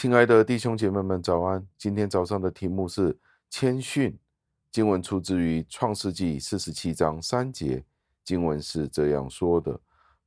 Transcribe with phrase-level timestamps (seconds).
[0.00, 1.62] 亲爱的弟兄姐妹们，早安！
[1.76, 3.14] 今天早上的题目是
[3.50, 4.18] 谦逊。
[4.72, 7.84] 经文出自于创世纪四十七章三节。
[8.24, 9.78] 经文是这样说的：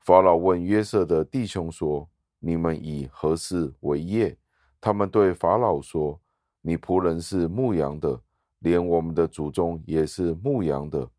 [0.01, 2.07] 法老问约瑟的弟兄说
[2.37, 4.37] ：“你们以何事为业？”
[4.79, 6.21] 他们对法老说
[6.61, 8.21] ：“你仆人是牧羊的，
[8.59, 11.09] 连我们的祖宗也是牧羊的。”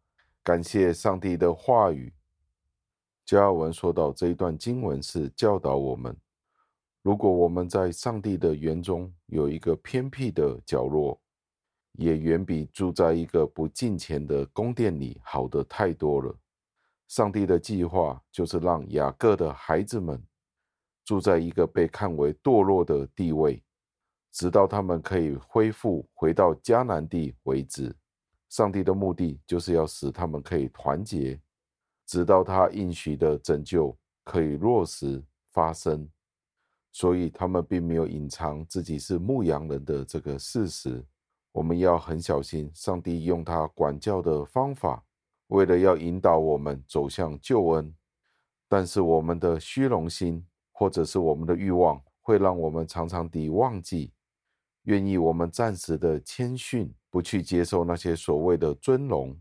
[0.45, 2.14] 感谢上帝的话语。
[3.27, 6.16] 加尔文说到这一段经文是教导我们。
[7.04, 11.20] 如果我们在上帝的园中有一个偏僻的角落，
[11.98, 16.34] 也远比住在一个不敬虔的宫殿里好的太多了。
[17.06, 20.18] 上帝的计划就是让雅各的孩子们
[21.04, 23.62] 住在一个被看为堕落的地位，
[24.32, 27.94] 直到他们可以恢复回到迦南地为止。
[28.48, 31.39] 上帝的目的就是要使他们可以团结，
[32.06, 36.08] 直到他应许的拯救可以落实发生。
[36.95, 41.05] 所以他们并没有隐藏自己是牧羊人的这个事实。
[41.51, 45.05] 我们要很小心，上帝用他管教的方法，
[45.48, 47.92] 为了要引导我们走向救恩。
[48.69, 54.12] 但是我们的虚荣心或者是我们的欲望，会让我们常常地忘记，
[54.84, 59.36] 愿意我们暂时的谦逊，不去接受那些所谓的尊荣，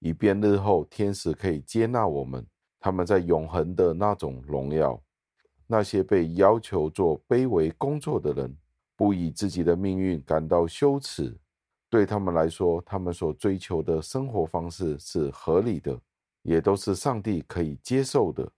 [0.00, 2.46] 以便日后天使可以接纳我们，
[2.78, 5.02] 他们在永恒的那种荣耀。
[5.66, 8.56] 那些被要求做卑微工作的人，
[8.96, 11.36] 不以自己的命运感到羞耻。
[11.88, 15.98] 对他们来说，他们所追求的生活方式是合理的，
[16.42, 18.50] 也都是上帝可以接受的。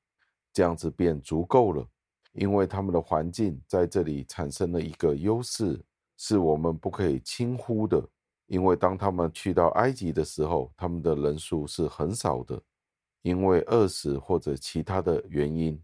[0.53, 1.87] 这样子便足够了，
[2.33, 5.79] 因为他们的环境在这里产生了一个优势，
[6.17, 8.03] 是我们不可以轻忽的。
[8.47, 12.59] 因为当他们去到埃及的时候，他们的人数是很少的，
[13.23, 15.79] 因为饿死或者其他的原因。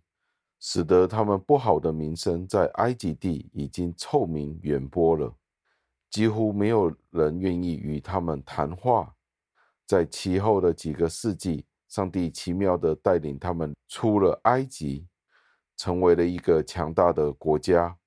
[0.65, 5.35] 使得他们不好的名声在埃及地已经臭名远播了，
[6.09, 9.13] 几乎没有人愿意与他们谈话。
[9.89, 15.05] 在其后的几个世纪，上帝奇妙地带领他们出了埃及，
[15.77, 17.99] 成为了一个强大的国家。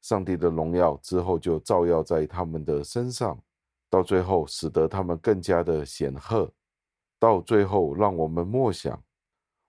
[0.00, 3.36] 上帝的荣耀之后就照耀在他们的身上，
[3.90, 6.48] 到最后使得他们更加的显赫，
[7.18, 9.02] 到最后让我们默想。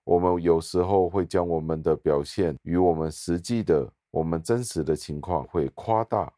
[0.06, 6.32] 我们有时候会将我们的表现与我们实际的、我们真实的情况会夸大，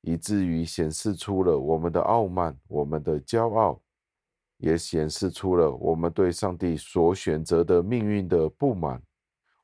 [0.00, 3.78] 以至于显示出了我们的傲慢、我们的骄傲，
[4.56, 9.00] 也显示出了我们对上帝所选择的命运的不满。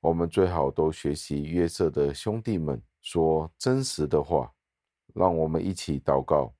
[0.00, 4.52] 我们最好都学习约瑟的兄弟们说真实的话。
[5.14, 6.52] 让我们一起祷告，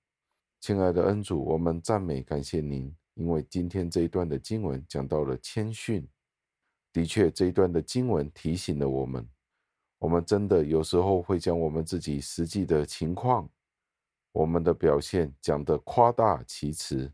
[0.59, 6.05] 亲爱的恩主，我们赞美感谢您，因为今天这一段的经文讲到了谦逊。
[6.99, 9.25] 的确，这一段的经文提醒了我们，
[10.01, 13.49] 我们真的有时候会将我们自己实际的情况、
[14.33, 17.09] 我们的表现讲得夸大其词，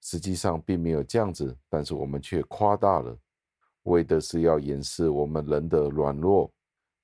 [0.00, 3.14] 实际上并没有这样子，但是我们却夸大了，
[3.82, 6.50] 为的是要掩饰我们人的软弱，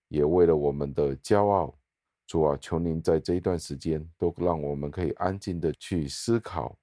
[0.08, 1.78] 也为了我们的骄傲。
[2.26, 6.74] 主啊，求您在这一段时间都让我们可以安静的去思考，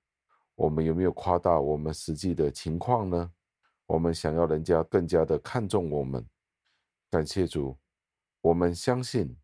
[0.53, 3.31] 我们有没有夸大我们实际的情况呢？
[3.85, 6.25] 我们想要人家更加的看重我们，
[7.11, 7.77] 感谢主。
[8.41, 9.35] 我们相信，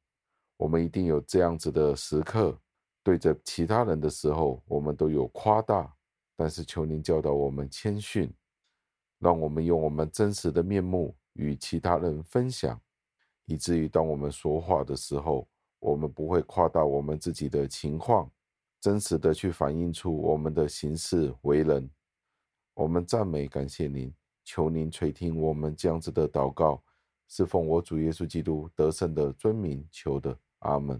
[0.57, 2.59] 我们一定有这样子的时刻，
[3.03, 5.93] 对着其他人的时候，我们都有夸大。
[6.35, 8.33] 但是求您教导我们谦逊，
[9.19, 12.81] 让我们用我们真实的面目与其他人分享，
[13.45, 15.47] 以至于当我们说话的时候，
[15.79, 18.31] 我们不会夸大我们自己的情况，
[18.79, 21.89] 真实的去反映出我们的行事为人。
[22.73, 24.13] 我们赞美感谢您。
[24.51, 26.81] 求您垂听我们这样子的祷告，
[27.27, 30.99] 是奉我主耶稣基督得胜的尊名求的，阿门。